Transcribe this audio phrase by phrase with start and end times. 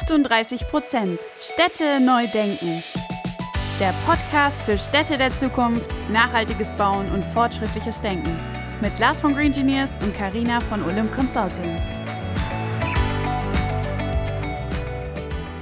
[0.00, 1.20] 38 Prozent.
[1.40, 2.82] Städte neu denken.
[3.78, 8.36] Der Podcast für Städte der Zukunft, nachhaltiges Bauen und fortschrittliches Denken.
[8.80, 11.80] Mit Lars von Green Engineers und Karina von Olymp Consulting.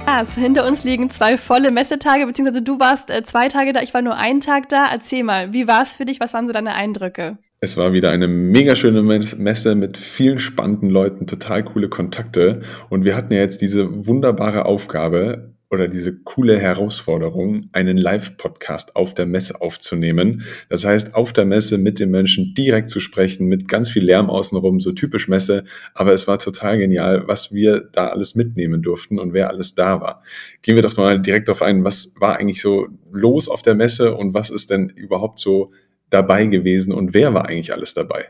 [0.07, 3.93] Lars, hinter uns liegen zwei volle Messetage, beziehungsweise du warst äh, zwei Tage da, ich
[3.93, 4.85] war nur einen Tag da.
[4.91, 6.19] Erzähl mal, wie war es für dich?
[6.19, 7.37] Was waren so deine Eindrücke?
[7.63, 12.59] Es war wieder eine mega schöne Messe mit vielen spannenden Leuten, total coole Kontakte.
[12.89, 19.13] Und wir hatten ja jetzt diese wunderbare Aufgabe oder diese coole Herausforderung, einen Live-Podcast auf
[19.13, 20.43] der Messe aufzunehmen.
[20.67, 24.29] Das heißt, auf der Messe mit den Menschen direkt zu sprechen, mit ganz viel Lärm
[24.29, 25.63] außenrum, so typisch Messe.
[25.93, 30.01] Aber es war total genial, was wir da alles mitnehmen durften und wer alles da
[30.01, 30.21] war.
[30.63, 34.15] Gehen wir doch mal direkt auf ein, was war eigentlich so los auf der Messe
[34.15, 35.71] und was ist denn überhaupt so
[36.13, 38.27] dabei gewesen und wer war eigentlich alles dabei?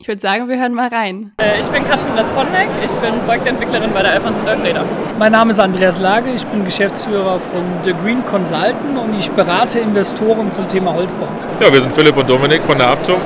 [0.00, 1.32] Ich würde sagen, wir hören mal rein.
[1.40, 4.84] Äh, ich bin Katrin Westponneck, ich bin Projektentwicklerin bei der Alphons und Elfreda.
[5.18, 9.78] Mein Name ist Andreas Lage, ich bin Geschäftsführer von The Green Consultant und ich berate
[9.78, 11.28] Investoren zum Thema Holzbau.
[11.60, 13.20] Ja, wir sind Philipp und Dominik von der Aptum.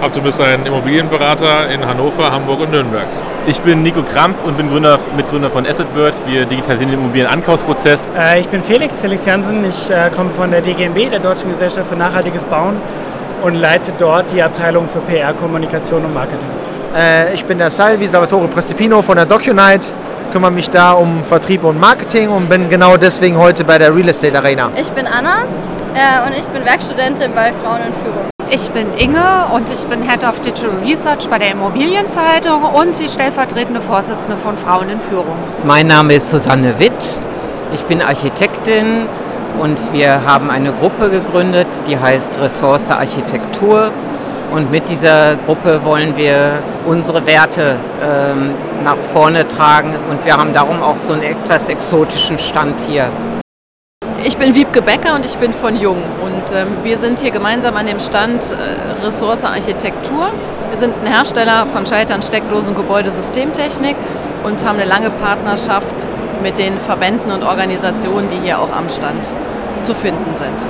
[0.00, 3.06] Aptum ist ein Immobilienberater in Hannover, Hamburg und Nürnberg.
[3.46, 6.14] Ich bin Nico Kramp und bin Gründer, Mitgründer von AssetBird.
[6.26, 8.08] Wir digitalisieren den Immobilienankaufsprozess.
[8.16, 9.64] Äh, ich bin Felix, Felix Jansen.
[9.64, 12.76] Ich äh, komme von der DGNB, der Deutschen Gesellschaft für nachhaltiges Bauen
[13.44, 16.48] und leite dort die Abteilung für PR, Kommunikation und Marketing.
[16.96, 19.92] Äh, ich bin der Salvi Salvatore Prestipino von der DocuNight,
[20.32, 24.08] kümmere mich da um Vertrieb und Marketing und bin genau deswegen heute bei der Real
[24.08, 24.70] Estate Arena.
[24.80, 25.42] Ich bin Anna
[25.94, 28.30] äh, und ich bin Werkstudentin bei Frauen in Führung.
[28.50, 33.08] Ich bin Inge und ich bin Head of Digital Research bei der Immobilienzeitung und die
[33.08, 35.36] stellvertretende Vorsitzende von Frauen in Führung.
[35.64, 37.20] Mein Name ist Susanne Witt.
[37.74, 39.06] Ich bin Architektin
[39.60, 43.90] und wir haben eine Gruppe gegründet, die heißt Ressource Architektur.
[44.52, 48.50] Und mit dieser Gruppe wollen wir unsere Werte ähm,
[48.84, 53.08] nach vorne tragen und wir haben darum auch so einen etwas exotischen Stand hier.
[54.24, 57.76] Ich bin Wiebke Becker und ich bin von Jung und ähm, wir sind hier gemeinsam
[57.76, 60.28] an dem Stand äh, Ressource Architektur.
[60.70, 63.96] Wir sind ein Hersteller von Schaltern, Steckdosen, Gebäudesystemtechnik
[64.44, 66.06] und haben eine lange Partnerschaft
[66.44, 69.26] mit den Verbänden und Organisationen, die hier auch am Stand
[69.80, 70.68] zu finden sind.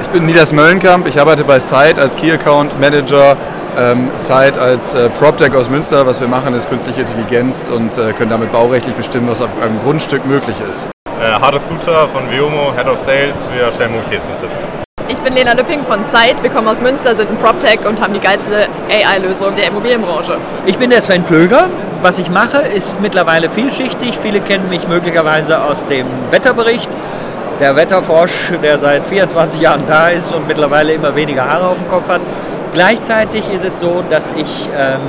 [0.00, 3.36] Ich bin Nidas Möllenkamp, ich arbeite bei Site als Key Account Manager.
[3.76, 8.12] Ähm, Site als äh, PropTech aus Münster, was wir machen, ist künstliche Intelligenz und äh,
[8.12, 10.86] können damit baurechtlich bestimmen, was auf einem Grundstück möglich ist.
[11.20, 14.56] Äh, Hades Suter von Viomo, Head of Sales, wir stellen Mobilitätskonzepte.
[15.08, 16.40] Ich bin Lena Lüpping von Zeit.
[16.42, 20.38] Wir kommen aus Münster, sind ein PropTech und haben die geilste AI-Lösung der Immobilienbranche.
[20.64, 21.68] Ich bin der Sven Plöger.
[22.04, 24.18] Was ich mache, ist mittlerweile vielschichtig.
[24.22, 26.90] Viele kennen mich möglicherweise aus dem Wetterbericht
[27.60, 31.88] der Wetterfrosch, der seit 24 Jahren da ist und mittlerweile immer weniger Haare auf dem
[31.88, 32.20] Kopf hat.
[32.74, 35.00] Gleichzeitig ist es so, dass ich ähm,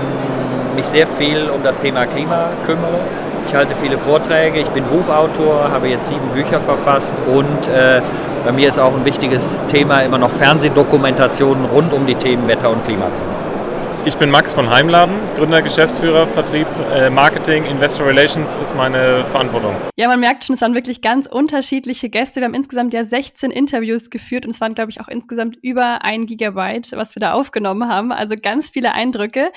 [0.77, 3.01] mich sehr viel um das Thema Klima kümmere.
[3.45, 7.99] Ich halte viele Vorträge, ich bin Buchautor, habe jetzt sieben Bücher verfasst und äh,
[8.45, 12.69] bei mir ist auch ein wichtiges Thema immer noch Fernsehdokumentationen rund um die Themen Wetter
[12.69, 13.44] und Klima zu machen.
[14.07, 19.75] Ich bin Max von Heimladen, Gründer, Geschäftsführer, Vertrieb, äh, Marketing, Investor Relations ist meine Verantwortung.
[19.95, 22.39] Ja, man merkt schon, es waren wirklich ganz unterschiedliche Gäste.
[22.39, 26.05] Wir haben insgesamt ja 16 Interviews geführt und es waren, glaube ich, auch insgesamt über
[26.05, 28.11] ein Gigabyte, was wir da aufgenommen haben.
[28.11, 29.51] Also ganz viele Eindrücke.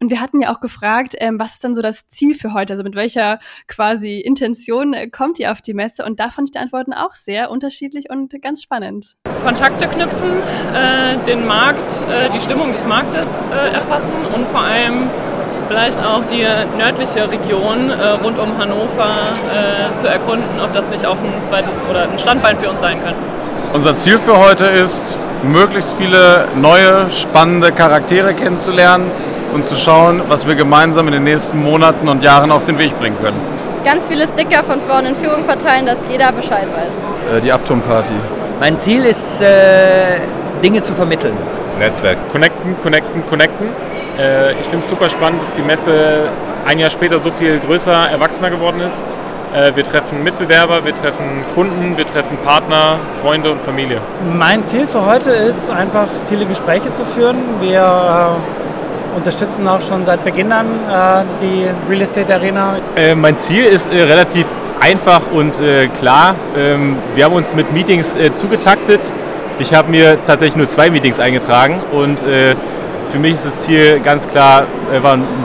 [0.00, 2.72] Und wir hatten ja auch gefragt, ähm, was ist dann so das Ziel für heute?
[2.72, 3.38] Also mit welcher
[3.68, 6.04] quasi Intention äh, kommt ihr auf die Messe?
[6.04, 9.16] Und da fand ich die Antworten auch sehr unterschiedlich und ganz spannend.
[9.42, 10.30] Kontakte knüpfen,
[10.74, 15.10] äh, den Markt, äh, die Stimmung des Marktes äh, erfassen und vor allem
[15.68, 16.46] vielleicht auch die
[16.76, 19.16] nördliche Region äh, rund um Hannover
[19.52, 23.02] äh, zu erkunden, ob das nicht auch ein zweites oder ein Standbein für uns sein
[23.02, 23.14] kann.
[23.72, 29.10] Unser Ziel für heute ist, möglichst viele neue, spannende Charaktere kennenzulernen
[29.54, 32.98] und zu schauen, was wir gemeinsam in den nächsten Monaten und Jahren auf den Weg
[32.98, 33.40] bringen können.
[33.84, 37.36] Ganz viele Sticker von Frauen in Führung verteilen, dass jeder Bescheid weiß.
[37.36, 38.14] Äh, die Upton-Party.
[38.60, 40.20] Mein Ziel ist, äh,
[40.62, 41.36] Dinge zu vermitteln.
[41.78, 42.16] Netzwerk.
[42.32, 43.68] Connecten, connecten, connecten.
[44.18, 46.28] Äh, ich finde es super spannend, dass die Messe
[46.66, 49.04] ein Jahr später so viel größer, erwachsener geworden ist.
[49.54, 54.00] Äh, wir treffen Mitbewerber, wir treffen Kunden, wir treffen Partner, Freunde und Familie.
[54.32, 57.36] Mein Ziel für heute ist einfach viele Gespräche zu führen.
[57.60, 58.63] Wir äh,
[59.14, 62.76] unterstützen auch schon seit Beginn an äh, die Real Estate Arena.
[62.96, 64.46] Äh, mein Ziel ist äh, relativ
[64.80, 66.34] einfach und äh, klar.
[66.56, 69.00] Ähm, wir haben uns mit Meetings äh, zugetaktet.
[69.58, 72.56] Ich habe mir tatsächlich nur zwei Meetings eingetragen und äh,
[73.10, 74.64] für mich ist das Ziel ganz klar,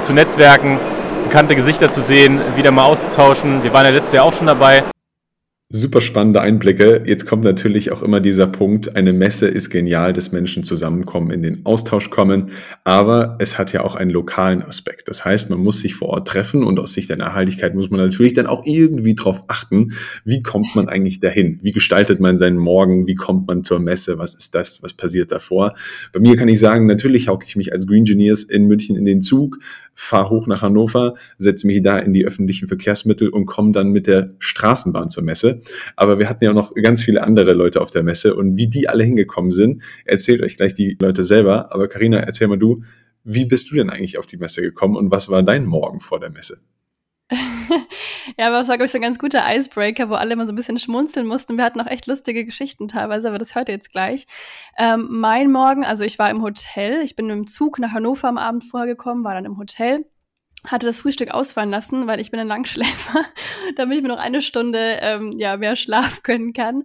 [0.02, 0.80] zu netzwerken,
[1.26, 3.62] bekannte Gesichter zu sehen, wieder mal auszutauschen.
[3.62, 4.84] Wir waren ja letztes Jahr auch schon dabei.
[5.72, 7.04] Super spannende Einblicke.
[7.06, 11.44] Jetzt kommt natürlich auch immer dieser Punkt, eine Messe ist genial, dass Menschen zusammenkommen, in
[11.44, 12.50] den Austausch kommen,
[12.86, 15.08] aber es hat ja auch einen lokalen Aspekt.
[15.10, 18.00] Das heißt, man muss sich vor Ort treffen und aus Sicht der Nachhaltigkeit muss man
[18.00, 19.92] natürlich dann auch irgendwie darauf achten,
[20.26, 21.60] wie kommt man eigentlich dahin?
[21.62, 23.06] Wie gestaltet man seinen Morgen?
[23.06, 24.18] Wie kommt man zur Messe?
[24.18, 24.82] Was ist das?
[24.82, 25.76] Was passiert davor?
[26.12, 29.06] Bei mir kann ich sagen, natürlich hauke ich mich als Green Engineers in München in
[29.06, 29.60] den Zug,
[30.02, 34.08] fahre hoch nach Hannover, setze mich da in die öffentlichen Verkehrsmittel und komme dann mit
[34.08, 35.62] der Straßenbahn zur Messe.
[35.98, 38.88] Aber wir hatten ja noch ganz viele andere Leute auf der Messe und wie die
[38.88, 41.74] alle hingekommen sind, erzählt euch gleich die Leute selber.
[41.74, 42.82] Aber Karina, erzähl mal du,
[43.26, 46.22] wie bist du denn eigentlich auf die Messe gekommen und was war dein Morgen vor
[46.22, 46.60] der Messe?
[48.40, 50.54] Ja, aber es war, glaube ich, so ein ganz guter Icebreaker, wo alle immer so
[50.54, 51.58] ein bisschen schmunzeln mussten.
[51.58, 54.28] Wir hatten auch echt lustige Geschichten teilweise, aber das hört ihr jetzt gleich.
[54.78, 58.38] Ähm, mein Morgen, also ich war im Hotel, ich bin im Zug nach Hannover am
[58.38, 60.06] Abend vorher gekommen, war dann im Hotel
[60.66, 63.26] hatte das Frühstück ausfallen lassen, weil ich bin ein Langschläfer,
[63.78, 66.84] damit ich mir noch eine Stunde ähm, ja, mehr Schlaf können kann.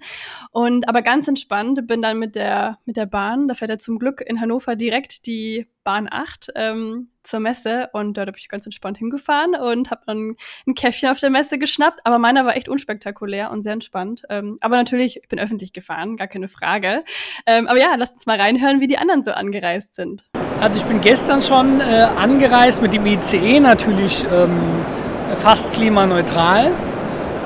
[0.51, 3.99] Und aber ganz entspannt bin dann mit der, mit der Bahn, da fährt ja zum
[3.99, 8.67] Glück in Hannover direkt die Bahn 8 ähm, zur Messe und dort bin ich ganz
[8.67, 10.37] entspannt hingefahren und habe dann
[10.67, 12.00] ein Käffchen auf der Messe geschnappt.
[12.05, 14.23] Aber meiner war echt unspektakulär und sehr entspannt.
[14.29, 17.03] Ähm, aber natürlich, ich bin öffentlich gefahren, gar keine Frage.
[17.47, 20.25] Ähm, aber ja, lasst uns mal reinhören, wie die anderen so angereist sind.
[20.61, 24.61] Also ich bin gestern schon äh, angereist mit dem ICE, natürlich ähm,
[25.37, 26.70] fast klimaneutral.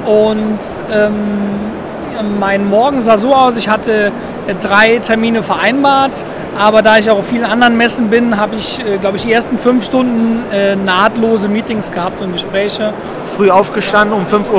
[0.06, 0.58] Und
[0.90, 1.77] ähm,
[2.22, 4.12] mein Morgen sah so aus, ich hatte
[4.46, 6.24] äh, drei Termine vereinbart,
[6.58, 9.32] aber da ich auch auf vielen anderen Messen bin, habe ich, äh, glaube ich, die
[9.32, 12.92] ersten fünf Stunden äh, nahtlose Meetings gehabt und Gespräche.
[13.36, 14.58] Früh aufgestanden um 5.15 Uhr,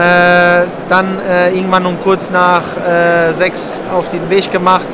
[0.00, 4.88] äh, dann äh, irgendwann um kurz nach äh, sechs auf den Weg gemacht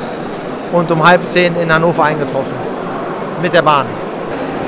[0.73, 2.53] und um halb zehn in Hannover eingetroffen
[3.41, 3.85] mit der Bahn.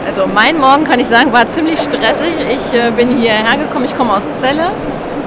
[0.07, 2.33] Also mein Morgen kann ich sagen, war ziemlich stressig.
[2.49, 4.71] Ich äh, bin hierher gekommen, ich komme aus Celle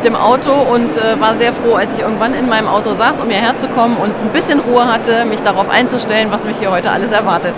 [0.04, 3.20] mit dem Auto und äh, war sehr froh, als ich irgendwann in meinem Auto saß,
[3.20, 6.70] um hierher zu kommen und ein bisschen Ruhe hatte, mich darauf einzustellen, was mich hier
[6.70, 7.54] heute alles erwartet.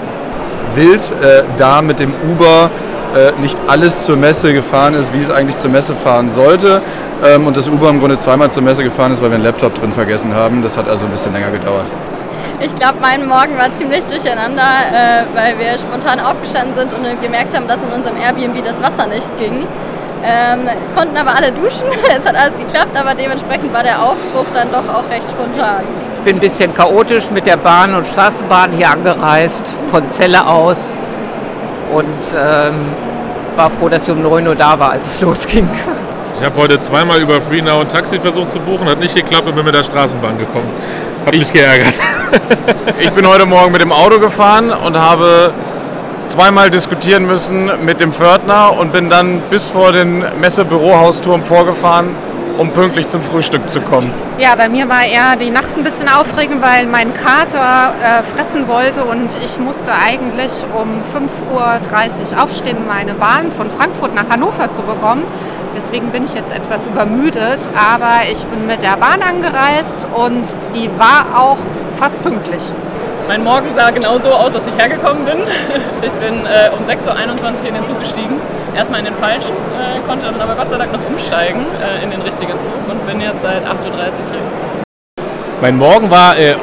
[0.74, 2.70] Wild äh, da mit dem Uber
[3.16, 6.82] äh, nicht alles zur Messe gefahren ist, wie es eigentlich zur Messe fahren sollte.
[7.24, 9.74] Ähm, und das Uber im Grunde zweimal zur Messe gefahren ist, weil wir einen Laptop
[9.74, 10.62] drin vergessen haben.
[10.62, 11.90] Das hat also ein bisschen länger gedauert.
[12.60, 17.56] Ich glaube, mein Morgen war ziemlich durcheinander, äh, weil wir spontan aufgestanden sind und gemerkt
[17.56, 19.66] haben, dass in unserem Airbnb das Wasser nicht ging.
[20.24, 21.86] Ähm, es konnten aber alle duschen,
[22.18, 25.84] es hat alles geklappt, aber dementsprechend war der Aufbruch dann doch auch recht spontan.
[26.16, 30.94] Ich bin ein bisschen chaotisch mit der Bahn und Straßenbahn hier angereist, von Celle aus
[31.92, 32.74] und ähm,
[33.54, 35.68] war froh, dass ich um 9 Uhr da war, als es losging.
[36.38, 39.54] Ich habe heute zweimal über FreeNow ein Taxi versucht zu buchen, hat nicht geklappt und
[39.54, 40.68] bin mit der Straßenbahn gekommen.
[41.24, 41.94] Hat mich geärgert.
[42.98, 45.52] Ich bin heute Morgen mit dem Auto gefahren und habe
[46.26, 52.14] zweimal diskutieren müssen mit dem Pförtner und bin dann bis vor den Messebürohausturm vorgefahren,
[52.58, 54.12] um pünktlich zum Frühstück zu kommen.
[54.38, 58.68] Ja, bei mir war eher die Nacht ein bisschen aufregend, weil mein Kater äh, fressen
[58.68, 64.70] wollte und ich musste eigentlich um 5.30 Uhr aufstehen, meine Bahn von Frankfurt nach Hannover
[64.70, 65.24] zu bekommen.
[65.76, 70.88] Deswegen bin ich jetzt etwas übermüdet, aber ich bin mit der Bahn angereist und sie
[70.96, 71.58] war auch
[71.98, 72.62] fast pünktlich.
[73.28, 75.38] Mein Morgen sah genau so aus, als ich hergekommen bin.
[76.06, 78.40] Ich bin äh, um 6.21 Uhr in den Zug gestiegen.
[78.76, 82.10] Erstmal in den falschen, äh, konnte dann aber Gott sei Dank noch umsteigen äh, in
[82.10, 85.24] den richtigen Zug und bin jetzt seit 8.30 Uhr hier.
[85.60, 86.54] Mein Morgen war äh,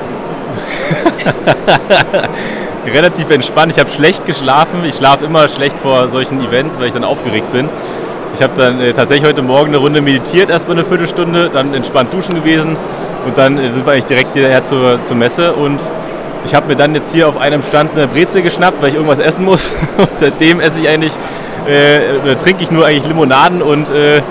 [2.93, 3.73] relativ entspannt.
[3.73, 4.85] Ich habe schlecht geschlafen.
[4.85, 7.67] Ich schlafe immer schlecht vor solchen Events, weil ich dann aufgeregt bin.
[8.35, 12.13] Ich habe dann äh, tatsächlich heute Morgen eine Runde meditiert, erstmal eine Viertelstunde, dann entspannt
[12.13, 12.77] duschen gewesen
[13.25, 15.81] und dann äh, sind wir eigentlich direkt hierher zur, zur Messe und
[16.45, 19.19] ich habe mir dann jetzt hier auf einem Stand eine Brezel geschnappt, weil ich irgendwas
[19.19, 19.71] essen muss.
[19.97, 21.13] Unter dem esse ich eigentlich,
[21.67, 24.21] äh, trinke ich nur eigentlich Limonaden und äh,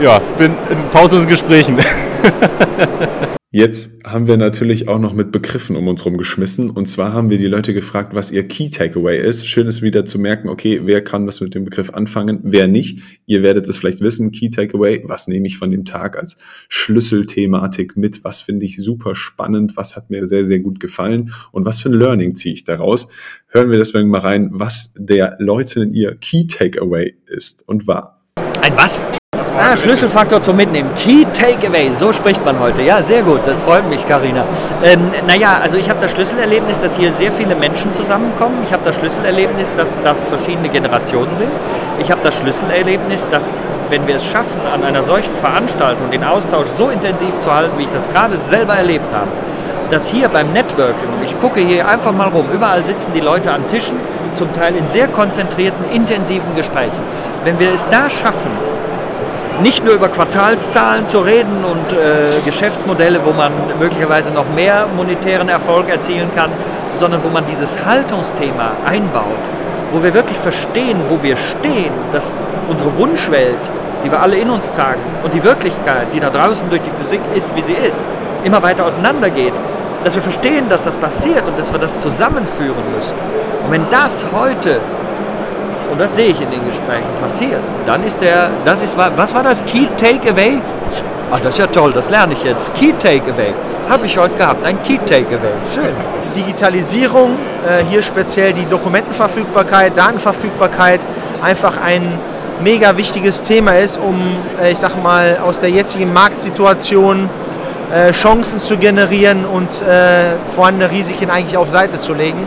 [0.00, 1.78] ja, bin in pausenlosen Gesprächen.
[3.52, 6.70] Jetzt haben wir natürlich auch noch mit Begriffen um uns herum geschmissen.
[6.70, 9.44] Und zwar haben wir die Leute gefragt, was ihr Key Takeaway ist.
[9.44, 13.00] Schön ist wieder zu merken, okay, wer kann was mit dem Begriff anfangen, wer nicht.
[13.26, 16.36] Ihr werdet es vielleicht wissen, Key Takeaway, was nehme ich von dem Tag als
[16.68, 18.22] Schlüsselthematik mit?
[18.22, 19.76] Was finde ich super spannend?
[19.76, 21.32] Was hat mir sehr, sehr gut gefallen?
[21.50, 23.10] Und was für ein Learning ziehe ich daraus?
[23.48, 28.22] Hören wir deswegen mal rein, was der Leute in ihr Key Takeaway ist und war.
[28.62, 29.04] Ein was?
[29.58, 30.90] Ah, Schlüsselfaktor zum Mitnehmen.
[30.94, 32.82] Key Takeaway, so spricht man heute.
[32.82, 34.44] Ja, sehr gut, das freut mich, Karina.
[34.82, 38.58] Ähm, naja, also ich habe das Schlüsselerlebnis, dass hier sehr viele Menschen zusammenkommen.
[38.64, 41.50] Ich habe das Schlüsselerlebnis, dass das verschiedene Generationen sind.
[41.98, 46.68] Ich habe das Schlüsselerlebnis, dass wenn wir es schaffen, an einer solchen Veranstaltung den Austausch
[46.68, 49.28] so intensiv zu halten, wie ich das gerade selber erlebt habe,
[49.90, 53.66] dass hier beim Networking, ich gucke hier einfach mal rum, überall sitzen die Leute an
[53.68, 53.96] Tischen,
[54.34, 57.02] zum Teil in sehr konzentrierten, intensiven Gesprächen.
[57.42, 58.50] Wenn wir es da schaffen,
[59.62, 65.48] nicht nur über Quartalszahlen zu reden und äh, Geschäftsmodelle, wo man möglicherweise noch mehr monetären
[65.48, 66.50] Erfolg erzielen kann,
[66.98, 69.24] sondern wo man dieses Haltungsthema einbaut,
[69.90, 72.32] wo wir wirklich verstehen, wo wir stehen, dass
[72.68, 73.70] unsere Wunschwelt,
[74.04, 77.20] die wir alle in uns tragen, und die Wirklichkeit, die da draußen durch die Physik
[77.34, 78.08] ist, wie sie ist,
[78.44, 79.52] immer weiter auseinandergeht,
[80.04, 83.16] dass wir verstehen, dass das passiert und dass wir das zusammenführen müssen.
[83.64, 84.80] Und wenn das heute
[85.90, 87.60] und das sehe ich in den Gesprächen passiert.
[87.86, 89.64] Dann ist der, das ist, was war das?
[89.64, 90.60] Key Takeaway?
[91.30, 92.72] Ach, das ist ja toll, das lerne ich jetzt.
[92.74, 93.54] Key Takeaway.
[93.88, 95.52] Habe ich heute gehabt, ein Key Takeaway.
[95.74, 95.94] Schön.
[96.34, 101.00] Digitalisierung, äh, hier speziell die Dokumentenverfügbarkeit, Datenverfügbarkeit,
[101.42, 102.18] einfach ein
[102.62, 107.28] mega wichtiges Thema ist, um, äh, ich sag mal, aus der jetzigen Marktsituation
[107.92, 109.82] äh, Chancen zu generieren und
[110.54, 112.46] vorhandene Risiken eigentlich auf Seite zu legen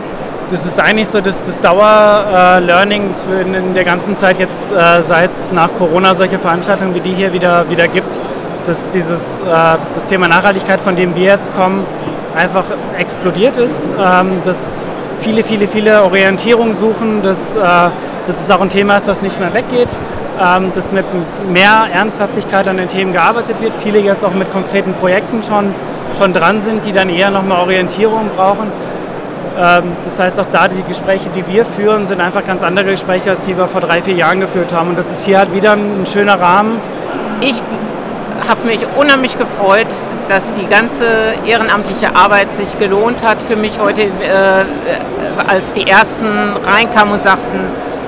[0.50, 5.30] das ist eigentlich so das, das Dauer-Learning in, in, der ganzen Zeit jetzt, äh, seit
[5.52, 8.18] nach Corona solche Veranstaltungen wie die hier wieder, wieder gibt,
[8.66, 9.44] dass dieses, äh,
[9.94, 11.86] das Thema Nachhaltigkeit, von dem wir jetzt kommen,
[12.36, 12.64] einfach
[12.98, 14.84] explodiert ist, ähm, dass
[15.20, 17.58] viele, viele, viele Orientierung suchen, dass, äh,
[18.26, 19.96] dass es auch ein Thema ist, was nicht mehr weggeht,
[20.40, 21.04] ähm, dass mit
[21.52, 25.74] mehr Ernsthaftigkeit an den Themen gearbeitet wird, viele jetzt auch mit konkreten Projekten schon,
[26.18, 28.70] schon dran sind, die dann eher nochmal Orientierung brauchen.
[29.56, 33.30] Ähm, das heißt, auch da die Gespräche, die wir führen, sind einfach ganz andere Gespräche,
[33.30, 34.90] als die wir vor drei, vier Jahren geführt haben.
[34.90, 36.80] Und das ist hier halt wieder ein schöner Rahmen.
[37.40, 37.62] Ich
[38.48, 39.86] habe mich unheimlich gefreut,
[40.28, 41.06] dass die ganze
[41.46, 44.64] ehrenamtliche Arbeit sich gelohnt hat für mich heute, äh,
[45.46, 47.60] als die ersten reinkamen und sagten,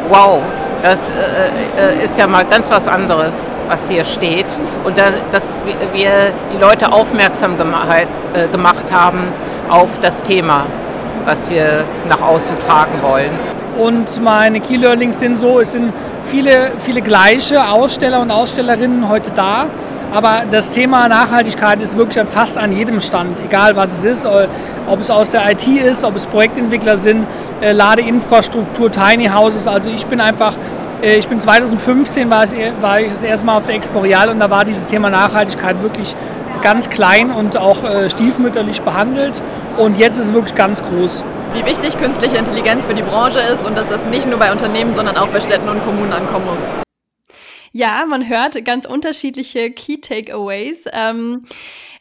[0.09, 0.43] wow,
[0.83, 4.47] das äh, ist ja mal ganz was anderes, was hier steht.
[4.85, 5.57] Und da, dass
[5.93, 6.11] wir
[6.53, 9.29] die Leute aufmerksam gemacht, äh, gemacht haben
[9.69, 10.67] auf das Thema
[11.27, 13.31] was wir nach außen tragen wollen.
[13.77, 15.93] Und meine Key Learnings sind so, es sind
[16.25, 19.67] viele, viele gleiche Aussteller und Ausstellerinnen heute da.
[20.15, 24.27] Aber das Thema Nachhaltigkeit ist wirklich fast an jedem Stand, egal was es ist,
[24.87, 27.27] ob es aus der IT ist, ob es Projektentwickler sind,
[27.61, 29.67] äh, Ladeinfrastruktur, Tiny Houses.
[29.67, 30.55] Also ich bin einfach,
[31.03, 34.65] äh, ich bin 2015 war, ich das erste Mal auf der Exporeal und da war
[34.65, 36.15] dieses Thema Nachhaltigkeit wirklich
[36.67, 39.41] ganz klein und auch äh, stiefmütterlich behandelt.
[39.79, 41.23] Und jetzt ist es wirklich ganz groß.
[41.53, 44.93] Wie wichtig künstliche Intelligenz für die Branche ist und dass das nicht nur bei Unternehmen,
[44.93, 46.61] sondern auch bei Städten und Kommunen ankommen muss.
[47.71, 50.87] Ja, man hört ganz unterschiedliche Key Takeaways.
[50.93, 51.45] Ähm,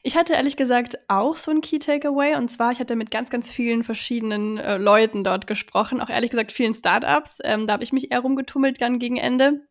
[0.01, 3.29] ich hatte ehrlich gesagt auch so ein Key Takeaway und zwar, ich hatte mit ganz,
[3.29, 7.38] ganz vielen verschiedenen äh, Leuten dort gesprochen, auch ehrlich gesagt vielen Startups.
[7.43, 9.62] Ähm, da habe ich mich eher rumgetummelt dann gegen Ende.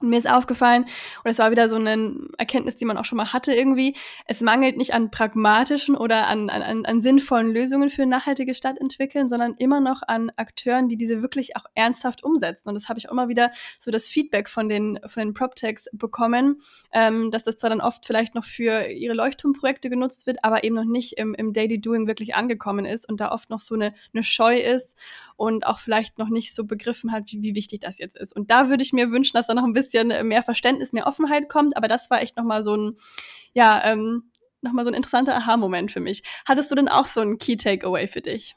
[0.00, 0.84] Und mir ist aufgefallen,
[1.24, 4.40] und es war wieder so eine Erkenntnis, die man auch schon mal hatte irgendwie, es
[4.40, 9.54] mangelt nicht an pragmatischen oder an, an, an sinnvollen Lösungen für nachhaltige Stadt entwickeln, sondern
[9.58, 12.68] immer noch an Akteuren, die diese wirklich auch ernsthaft umsetzen.
[12.68, 15.86] Und das habe ich auch immer wieder so das Feedback von den, von den PropTechs
[15.92, 16.58] bekommen,
[16.92, 20.76] ähm, dass das zwar dann oft vielleicht noch für ihre Leuchtturmprojekte genutzt wird, aber eben
[20.76, 23.94] noch nicht im, im Daily Doing wirklich angekommen ist und da oft noch so eine,
[24.12, 24.96] eine Scheu ist
[25.36, 28.34] und auch vielleicht noch nicht so begriffen hat, wie, wie wichtig das jetzt ist.
[28.34, 31.48] Und da würde ich mir wünschen, dass da noch ein bisschen mehr Verständnis, mehr Offenheit
[31.48, 31.76] kommt.
[31.76, 32.96] Aber das war echt nochmal so ein,
[33.54, 34.30] ja, ähm,
[34.60, 36.22] nochmal so ein interessanter Aha-Moment für mich.
[36.46, 38.56] Hattest du denn auch so ein Key Takeaway für dich?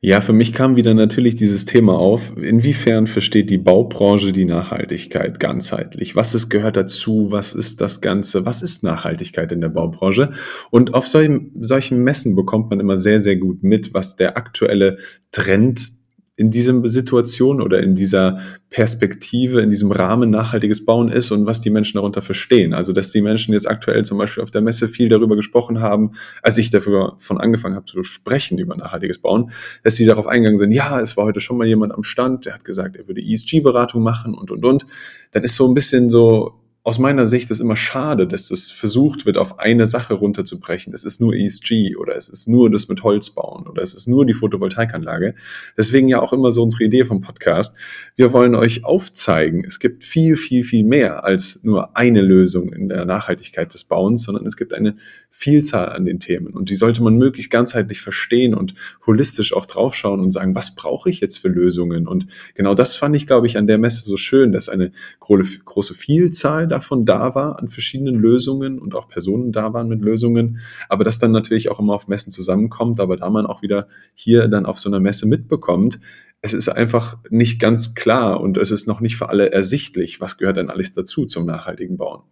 [0.00, 2.32] Ja, für mich kam wieder natürlich dieses Thema auf.
[2.36, 6.14] Inwiefern versteht die Baubranche die Nachhaltigkeit ganzheitlich?
[6.14, 7.32] Was ist, gehört dazu?
[7.32, 8.46] Was ist das Ganze?
[8.46, 10.30] Was ist Nachhaltigkeit in der Baubranche?
[10.70, 14.98] Und auf solchen, solchen Messen bekommt man immer sehr, sehr gut mit, was der aktuelle
[15.32, 15.97] Trend
[16.38, 18.38] in dieser Situation oder in dieser
[18.70, 22.74] Perspektive, in diesem Rahmen nachhaltiges Bauen ist und was die Menschen darunter verstehen.
[22.74, 26.12] Also, dass die Menschen jetzt aktuell zum Beispiel auf der Messe viel darüber gesprochen haben,
[26.40, 29.50] als ich dafür von angefangen habe zu sprechen über nachhaltiges Bauen,
[29.82, 32.54] dass sie darauf eingegangen sind, ja, es war heute schon mal jemand am Stand, der
[32.54, 34.86] hat gesagt, er würde ESG-Beratung machen und, und, und.
[35.32, 36.54] Dann ist so ein bisschen so,
[36.88, 40.94] aus meiner Sicht ist immer schade, dass das versucht wird, auf eine Sache runterzubrechen.
[40.94, 44.06] Es ist nur ESG oder es ist nur das mit Holz bauen oder es ist
[44.06, 45.34] nur die Photovoltaikanlage.
[45.76, 47.76] Deswegen ja auch immer so unsere Idee vom Podcast.
[48.16, 52.88] Wir wollen euch aufzeigen, es gibt viel, viel, viel mehr als nur eine Lösung in
[52.88, 54.96] der Nachhaltigkeit des Bauens, sondern es gibt eine
[55.30, 58.74] Vielzahl an den Themen und die sollte man möglichst ganzheitlich verstehen und
[59.06, 62.08] holistisch auch draufschauen und sagen, was brauche ich jetzt für Lösungen?
[62.08, 65.94] Und genau das fand ich, glaube ich, an der Messe so schön, dass eine große
[65.94, 70.58] Vielzahl davon da war an verschiedenen Lösungen und auch Personen da waren mit Lösungen,
[70.88, 74.48] aber das dann natürlich auch immer auf Messen zusammenkommt, aber da man auch wieder hier
[74.48, 76.00] dann auf so einer Messe mitbekommt,
[76.40, 80.38] es ist einfach nicht ganz klar und es ist noch nicht für alle ersichtlich, was
[80.38, 82.22] gehört denn alles dazu zum nachhaltigen Bauen.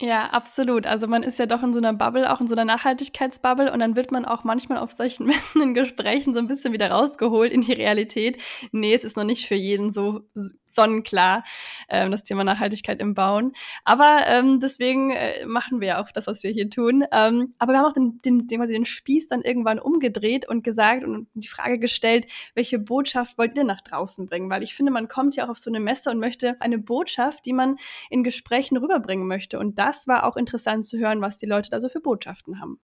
[0.00, 0.86] Ja, absolut.
[0.88, 3.78] Also man ist ja doch in so einer Bubble, auch in so einer Nachhaltigkeitsbubble und
[3.78, 7.52] dann wird man auch manchmal auf solchen Messen in Gesprächen so ein bisschen wieder rausgeholt
[7.52, 8.38] in die Realität.
[8.72, 10.22] Nee, es ist noch nicht für jeden so
[10.66, 11.44] sonnenklar,
[11.88, 13.52] ähm, das Thema Nachhaltigkeit im Bauen.
[13.84, 17.04] Aber ähm, deswegen äh, machen wir ja auch das, was wir hier tun.
[17.12, 20.64] Ähm, aber wir haben auch den, den, den, quasi den Spieß dann irgendwann umgedreht und
[20.64, 24.50] gesagt und die Frage gestellt, welche Botschaft wollt ihr nach draußen bringen?
[24.50, 27.46] Weil ich finde, man kommt ja auch auf so eine Messe und möchte eine Botschaft,
[27.46, 27.76] die man
[28.10, 29.60] in Gesprächen rüberbringen möchte.
[29.60, 32.80] Und das war auch interessant zu hören, was die Leute da so für Botschaften haben.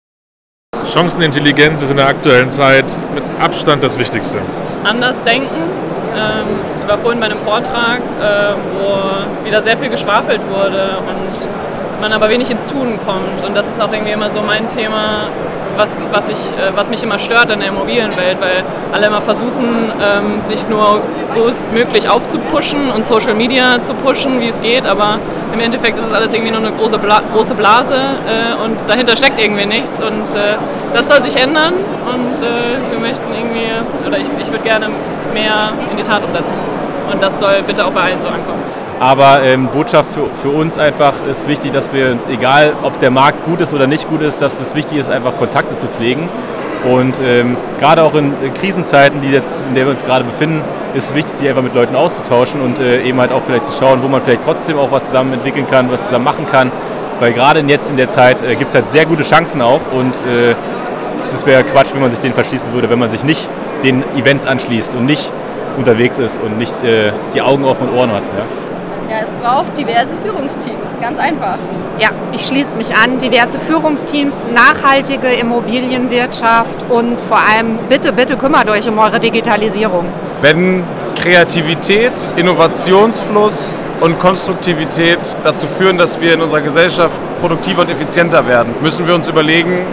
[0.92, 4.40] Chancenintelligenz ist in der aktuellen Zeit mit Abstand das Wichtigste.
[4.84, 5.48] Anders denken.
[6.14, 12.00] Ähm, ich war vorhin bei einem Vortrag, äh, wo wieder sehr viel geschwafelt wurde und
[12.00, 13.44] man aber wenig ins Tun kommt.
[13.44, 15.28] Und das ist auch irgendwie immer so mein Thema,
[15.78, 19.90] was, was, ich, äh, was mich immer stört in der Immobilienwelt, weil alle immer versuchen,
[20.02, 21.00] ähm, sich nur
[21.34, 25.18] größtmöglich aufzupuschen und Social Media zu pushen, wie es geht, aber
[25.54, 29.16] im Endeffekt ist es alles irgendwie nur eine große, Bla große Blase äh, und dahinter
[29.16, 30.56] steckt irgendwie nichts und äh,
[30.92, 33.68] das soll sich ändern und wir möchten irgendwie,
[34.06, 34.88] oder ich, ich würde gerne
[35.34, 36.54] mehr in die Tat umsetzen
[37.12, 38.62] und das soll bitte auch bei allen so ankommen.
[39.00, 43.10] Aber ähm, Botschaft für, für uns einfach ist wichtig, dass wir uns, egal ob der
[43.10, 46.28] Markt gut ist oder nicht gut ist, dass es wichtig ist, einfach Kontakte zu pflegen.
[46.84, 50.62] Und ähm, gerade auch in, in Krisenzeiten, die jetzt, in der wir uns gerade befinden,
[50.94, 53.72] ist es wichtig, sich einfach mit Leuten auszutauschen und äh, eben halt auch vielleicht zu
[53.72, 56.70] schauen, wo man vielleicht trotzdem auch was zusammen entwickeln kann, was zusammen machen kann.
[57.20, 60.14] Weil gerade jetzt in der Zeit äh, gibt es halt sehr gute Chancen auch und
[60.26, 60.54] äh,
[61.30, 63.48] das wäre Quatsch, wenn man sich den verschließen würde, wenn man sich nicht
[63.82, 65.32] den Events anschließt und nicht
[65.76, 68.22] unterwegs ist und nicht äh, die Augen offen und Ohren hat.
[68.22, 68.67] Ja?
[69.10, 71.56] Ja, es braucht diverse Führungsteams, ganz einfach.
[71.98, 73.16] Ja, ich schließe mich an.
[73.16, 80.04] Diverse Führungsteams, nachhaltige Immobilienwirtschaft und vor allem bitte, bitte kümmert euch um eure Digitalisierung.
[80.42, 80.84] Wenn
[81.16, 88.74] Kreativität, Innovationsfluss und Konstruktivität dazu führen, dass wir in unserer Gesellschaft produktiver und effizienter werden,
[88.82, 89.86] müssen wir uns überlegen,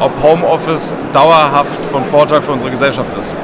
[0.00, 3.34] ob Homeoffice dauerhaft von Vorteil für unsere Gesellschaft ist.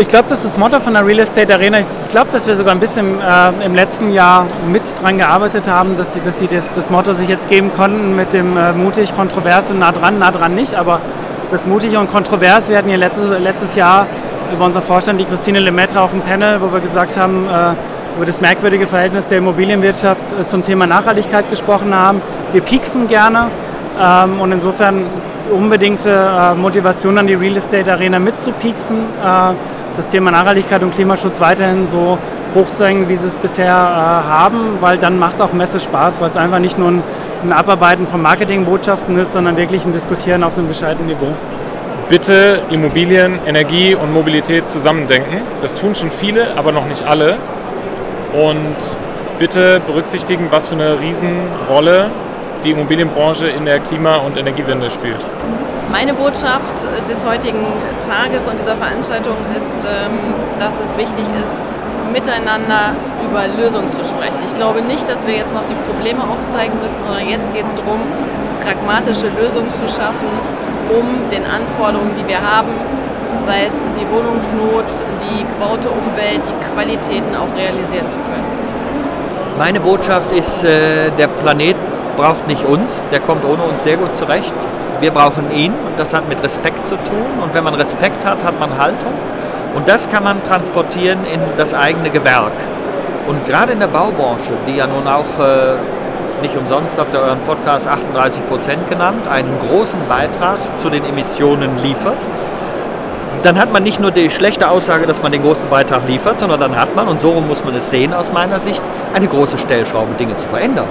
[0.00, 1.80] Ich glaube, das ist das Motto von der Real Estate Arena.
[1.80, 5.96] Ich glaube, dass wir sogar ein bisschen äh, im letzten Jahr mit dran gearbeitet haben,
[5.96, 9.12] dass sie, dass sie das, das Motto sich jetzt geben konnten mit dem äh, mutig,
[9.12, 11.00] kontrovers und nah dran, nah dran nicht, aber
[11.50, 12.68] das mutig und kontrovers.
[12.68, 14.06] Wir hatten hier letztes, letztes Jahr
[14.52, 17.72] über unseren Vorstand, die Christine Lemaitre, auch ein Panel, wo wir gesagt haben, äh,
[18.16, 22.22] über das merkwürdige Verhältnis der Immobilienwirtschaft äh, zum Thema Nachhaltigkeit gesprochen haben.
[22.52, 23.50] Wir pieksen gerne
[24.00, 25.06] ähm, und insofern
[25.52, 28.98] unbedingte äh, Motivation an die Real Estate Arena mitzupieksen.
[29.24, 29.54] Äh,
[29.98, 32.18] das Thema Nachhaltigkeit und Klimaschutz weiterhin so
[32.54, 36.36] hochzuhängen, wie sie es bisher äh, haben, weil dann macht auch Messe Spaß, weil es
[36.36, 37.02] einfach nicht nur ein,
[37.42, 41.34] ein Abarbeiten von Marketingbotschaften ist, sondern wirklich ein Diskutieren auf einem gescheiten Niveau.
[42.08, 45.42] Bitte Immobilien, Energie und Mobilität zusammendenken.
[45.60, 47.36] Das tun schon viele, aber noch nicht alle.
[48.32, 48.76] Und
[49.40, 52.10] bitte berücksichtigen, was für eine Riesenrolle
[52.64, 55.24] die Immobilienbranche in der Klima- und Energiewende spielt.
[55.90, 57.64] Meine Botschaft des heutigen
[58.04, 61.64] Tages und dieser Veranstaltung ist, ähm, dass es wichtig ist,
[62.12, 62.94] miteinander
[63.24, 64.38] über Lösungen zu sprechen.
[64.44, 67.74] Ich glaube nicht, dass wir jetzt noch die Probleme aufzeigen müssen, sondern jetzt geht es
[67.74, 68.00] darum,
[68.64, 70.28] pragmatische Lösungen zu schaffen,
[70.90, 72.68] um den Anforderungen, die wir haben,
[73.46, 74.84] sei es die Wohnungsnot,
[75.24, 78.44] die gebaute Umwelt, die Qualitäten auch realisieren zu können.
[79.56, 81.76] Meine Botschaft ist, äh, der Planet
[82.18, 84.54] braucht nicht uns, der kommt ohne uns sehr gut zurecht
[85.00, 87.42] wir brauchen ihn und das hat mit Respekt zu tun.
[87.42, 89.12] Und wenn man Respekt hat, hat man Haltung.
[89.74, 92.52] Und das kann man transportieren in das eigene Gewerk.
[93.26, 95.76] Und gerade in der Baubranche, die ja nun auch äh,
[96.42, 101.76] nicht umsonst habt ihr euren Podcast 38 Prozent genannt, einen großen Beitrag zu den Emissionen
[101.82, 102.16] liefert,
[103.42, 106.58] dann hat man nicht nur die schlechte Aussage, dass man den großen Beitrag liefert, sondern
[106.58, 108.82] dann hat man, und so muss man es sehen aus meiner Sicht,
[109.14, 110.88] eine große Stellschraube, Dinge zu verändern.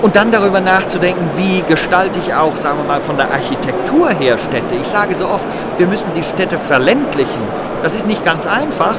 [0.00, 4.38] Und dann darüber nachzudenken, wie gestalte ich auch, sagen wir mal, von der Architektur her
[4.38, 4.76] Städte.
[4.80, 5.44] Ich sage so oft,
[5.76, 7.42] wir müssen die Städte verländlichen.
[7.82, 8.94] Das ist nicht ganz einfach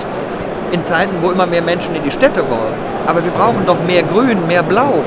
[0.72, 2.74] in Zeiten, wo immer mehr Menschen in die Städte wollen.
[3.08, 5.04] Aber wir brauchen doch mehr Grün, mehr Blau.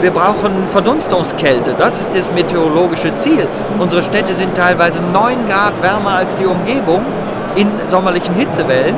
[0.00, 1.74] Wir brauchen Verdunstungskälte.
[1.78, 3.46] Das ist das meteorologische Ziel.
[3.78, 7.00] Unsere Städte sind teilweise 9 Grad wärmer als die Umgebung
[7.56, 8.96] in sommerlichen Hitzewellen.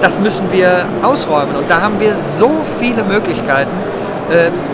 [0.00, 1.56] Das müssen wir ausräumen.
[1.56, 3.76] Und da haben wir so viele Möglichkeiten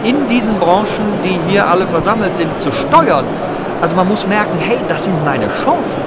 [0.03, 3.25] in diesen Branchen, die hier alle versammelt sind, zu steuern.
[3.81, 6.03] Also man muss merken, hey, das sind meine Chancen.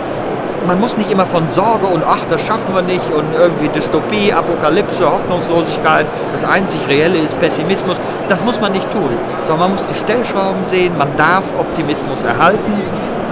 [0.66, 4.34] Man muss nicht immer von Sorge und ach, das schaffen wir nicht und irgendwie Dystopie,
[4.34, 8.02] Apokalypse, Hoffnungslosigkeit, das einzig Reelle ist Pessimismus.
[8.28, 9.10] Das muss man nicht tun,
[9.44, 12.74] sondern man muss die Stellschrauben sehen, man darf Optimismus erhalten.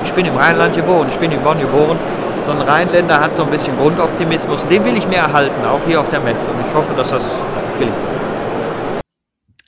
[0.05, 1.97] Ich bin im Rheinland geboren, ich bin in Bonn geboren.
[2.39, 5.99] So ein Rheinländer hat so ein bisschen Grundoptimismus, den will ich mir erhalten, auch hier
[5.99, 6.49] auf der Messe.
[6.51, 7.35] Und ich hoffe, dass das
[7.79, 8.14] gelingt.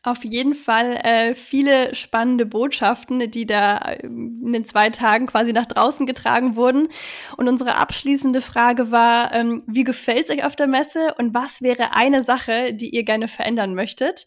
[0.08, 5.52] Auf jeden Fall äh, viele spannende Botschaften, die da ähm, in den zwei Tagen quasi
[5.52, 6.88] nach draußen getragen wurden.
[7.36, 11.62] Und unsere abschließende Frage war, ähm, wie gefällt es euch auf der Messe und was
[11.62, 14.26] wäre eine Sache, die ihr gerne verändern möchtet?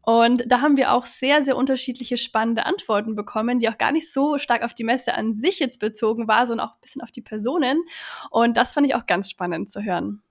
[0.00, 4.10] Und da haben wir auch sehr, sehr unterschiedliche spannende Antworten bekommen, die auch gar nicht
[4.10, 7.10] so stark auf die Messe an sich jetzt bezogen war, sondern auch ein bisschen auf
[7.10, 7.82] die Personen.
[8.30, 10.22] Und das fand ich auch ganz spannend zu hören.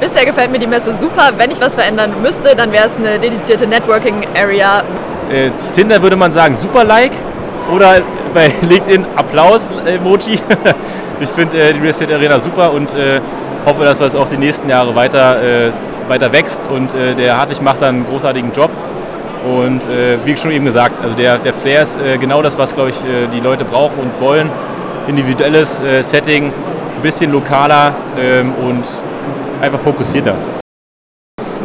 [0.00, 1.30] Bisher gefällt mir die Messe super.
[1.36, 4.82] Wenn ich was verändern müsste, dann wäre es eine dedizierte Networking-Area.
[5.30, 7.12] Äh, Tinder würde man sagen super Like
[7.70, 8.00] oder
[8.32, 10.38] bei LinkedIn Applaus-Emoji.
[11.20, 13.20] ich finde äh, die Real Estate Arena super und äh,
[13.66, 15.70] hoffe, dass es auch die nächsten Jahre weiter, äh,
[16.08, 18.70] weiter wächst und äh, der Hartwig macht dann einen großartigen Job.
[19.44, 22.90] Und äh, wie schon eben gesagt, also der, der Flair ist genau das, was glaube
[22.90, 22.96] ich
[23.32, 24.50] die Leute brauchen und wollen.
[25.08, 26.52] Individuelles Setting,
[27.00, 28.84] ein bisschen lokaler ähm, und
[29.60, 30.34] einfach fokussierter.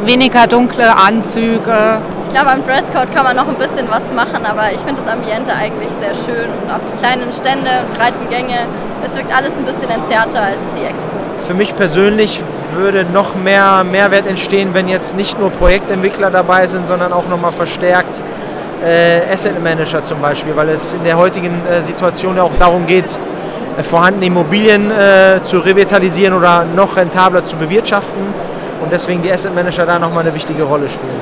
[0.03, 1.99] Weniger dunkle Anzüge.
[2.21, 5.11] Ich glaube, am Dresscode kann man noch ein bisschen was machen, aber ich finde das
[5.11, 8.67] Ambiente eigentlich sehr schön und auch die kleinen Stände und breiten Gänge.
[9.03, 11.07] Es wirkt alles ein bisschen entzerrter als die Expo.
[11.47, 12.41] Für mich persönlich
[12.75, 17.51] würde noch mehr Mehrwert entstehen, wenn jetzt nicht nur Projektentwickler dabei sind, sondern auch nochmal
[17.51, 18.23] verstärkt
[18.83, 22.85] äh, Asset Manager zum Beispiel, weil es in der heutigen äh, Situation ja auch darum
[22.85, 23.17] geht,
[23.83, 28.21] vorhandene Immobilien äh, zu revitalisieren oder noch rentabler zu bewirtschaften
[28.81, 31.19] und deswegen die Asset Manager da nochmal eine wichtige Rolle spielen.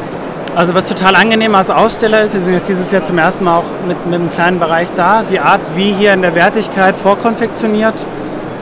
[0.55, 3.57] Also was total angenehm als Aussteller ist, wir sind jetzt dieses Jahr zum ersten Mal
[3.57, 8.05] auch mit, mit einem kleinen Bereich da, die Art, wie hier in der Wertigkeit vorkonfektioniert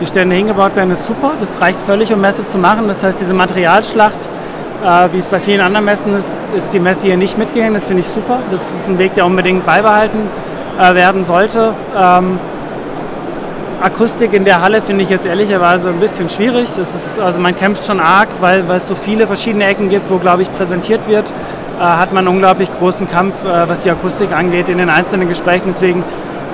[0.01, 1.33] die Stände hingebaut werden, ist super.
[1.39, 2.87] Das reicht völlig, um Messe zu machen.
[2.87, 4.19] Das heißt, diese Materialschlacht,
[4.83, 7.75] äh, wie es bei vielen anderen Messen ist, ist die Messe hier nicht mitgegangen.
[7.75, 8.39] Das finde ich super.
[8.49, 10.17] Das ist ein Weg, der unbedingt beibehalten
[10.79, 11.73] äh, werden sollte.
[11.95, 12.39] Ähm,
[13.81, 16.67] Akustik in der Halle finde ich jetzt ehrlicherweise ein bisschen schwierig.
[16.77, 20.07] Das ist, also man kämpft schon arg, weil, weil es so viele verschiedene Ecken gibt,
[20.11, 21.33] wo, glaube ich, präsentiert wird.
[21.79, 25.27] Äh, hat man einen unglaublich großen Kampf, äh, was die Akustik angeht, in den einzelnen
[25.27, 25.63] Gesprächen.
[25.69, 26.03] Deswegen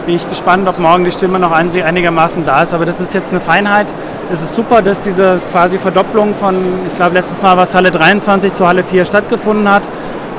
[0.05, 2.73] bin ich gespannt, ob morgen die Stimme noch einigermaßen da ist.
[2.73, 3.87] Aber das ist jetzt eine Feinheit.
[4.31, 6.55] Es ist super, dass diese quasi Verdopplung von,
[6.89, 9.83] ich glaube, letztes Mal war es Halle 23 zu Halle 4 stattgefunden hat.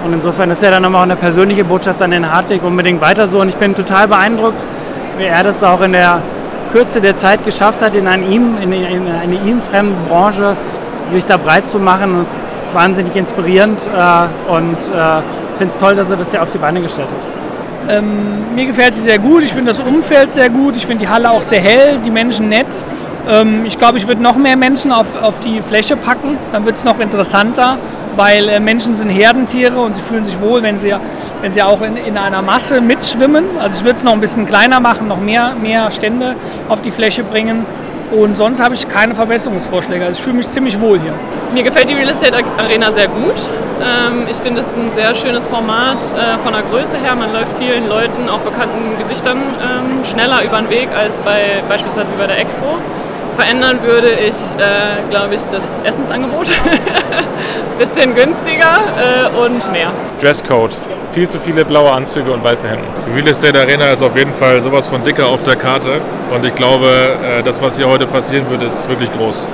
[0.06, 3.42] Und insofern ist ja dann nochmal eine persönliche Botschaft an den Hartwig unbedingt weiter so.
[3.42, 4.64] Und ich bin total beeindruckt,
[5.18, 6.22] wie er das auch in der
[6.68, 10.56] Kürze der Zeit geschafft hat, in, ihm, in, in eine ihm fremde Branche
[11.12, 12.22] sich da breit zu machen.
[12.22, 15.22] Es ist wahnsinnig inspirierend äh, und äh,
[15.58, 17.96] finde es toll, dass er das ja auf die Beine gestellt hat.
[17.96, 21.08] Ähm, mir gefällt sie sehr gut, ich finde das Umfeld sehr gut, ich finde die
[21.08, 22.84] Halle auch sehr hell, die Menschen nett.
[23.28, 26.76] Ähm, ich glaube, ich würde noch mehr Menschen auf, auf die Fläche packen, dann wird
[26.76, 27.78] es noch interessanter
[28.18, 30.92] weil äh, Menschen sind Herdentiere und sie fühlen sich wohl, wenn sie,
[31.40, 33.44] wenn sie auch in, in einer Masse mitschwimmen.
[33.60, 36.34] Also ich würde es noch ein bisschen kleiner machen, noch mehr, mehr Stände
[36.68, 37.64] auf die Fläche bringen.
[38.10, 40.04] Und sonst habe ich keine Verbesserungsvorschläge.
[40.04, 41.12] Also ich fühle mich ziemlich wohl hier.
[41.52, 43.36] Mir gefällt die Real Estate Arena sehr gut.
[43.80, 47.14] Ähm, ich finde es ein sehr schönes Format äh, von der Größe her.
[47.14, 52.10] Man läuft vielen Leuten, auch bekannten Gesichtern, ähm, schneller über den Weg als bei beispielsweise
[52.18, 52.78] bei der Expo.
[53.38, 56.50] Verändern würde ich, äh, glaube ich, das Essensangebot.
[57.78, 59.92] Bisschen günstiger äh, und mehr.
[60.20, 60.74] Dresscode.
[61.12, 62.84] Viel zu viele blaue Anzüge und weiße Hemden.
[63.06, 66.00] Die Real Estate Arena ist auf jeden Fall sowas von dicker auf der Karte.
[66.34, 69.46] Und ich glaube, äh, das, was hier heute passieren wird, ist wirklich groß.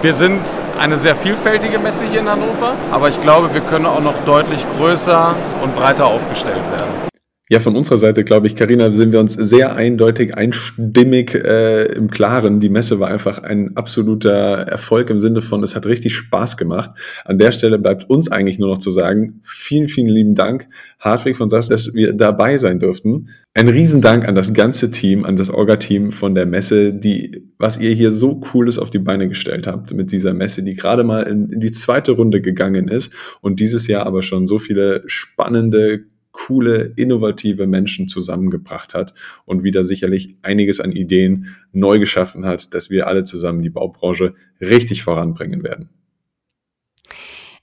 [0.00, 0.42] Wir sind
[0.80, 4.66] eine sehr vielfältige Messe hier in Hannover, aber ich glaube, wir können auch noch deutlich
[4.76, 7.13] größer und breiter aufgestellt werden.
[7.50, 12.10] Ja, von unserer Seite, glaube ich, Karina, sind wir uns sehr eindeutig, einstimmig äh, im
[12.10, 12.58] Klaren.
[12.58, 16.92] Die Messe war einfach ein absoluter Erfolg im Sinne von, es hat richtig Spaß gemacht.
[17.26, 20.68] An der Stelle bleibt uns eigentlich nur noch zu sagen, vielen, vielen lieben Dank,
[21.00, 23.28] Hartwig von SAS, dass wir dabei sein durften.
[23.52, 27.90] Ein Riesendank an das ganze Team, an das Orga-Team von der Messe, die, was ihr
[27.90, 31.50] hier so Cooles auf die Beine gestellt habt mit dieser Messe, die gerade mal in,
[31.50, 36.04] in die zweite Runde gegangen ist und dieses Jahr aber schon so viele spannende,
[36.34, 39.14] coole, innovative Menschen zusammengebracht hat
[39.46, 44.34] und wieder sicherlich einiges an Ideen neu geschaffen hat, dass wir alle zusammen die Baubranche
[44.60, 45.88] richtig voranbringen werden.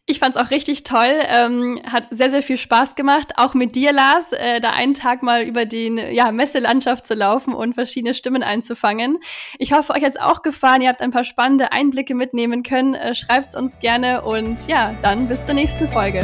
[0.08, 1.22] Ich fand es auch richtig toll.
[1.28, 3.34] Ähm, hat sehr, sehr viel Spaß gemacht.
[3.38, 7.54] Auch mit dir, Lars, äh, da einen Tag mal über die ja, Messelandschaft zu laufen
[7.54, 9.20] und verschiedene Stimmen einzufangen.
[9.60, 10.82] Ich hoffe, euch hat es auch gefallen.
[10.82, 12.94] Ihr habt ein paar spannende Einblicke mitnehmen können.
[12.96, 16.24] Äh, Schreibt es uns gerne und ja, dann bis zur nächsten Folge.